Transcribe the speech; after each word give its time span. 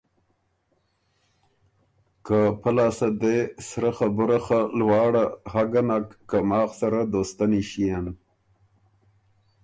که 2.25 2.39
په 2.61 2.69
لاسته 2.77 3.07
دې 3.21 3.37
سرۀ 3.67 3.91
خبُره 3.97 4.37
خه 4.45 4.59
لواړه 4.79 5.23
هۀ 5.51 5.63
ګه 5.71 5.81
نک 5.89 6.07
که 6.29 6.37
ماخ 6.49 6.69
سره 6.81 6.99
دوستنی 7.13 7.61
ݭيېن۔ 7.69 8.05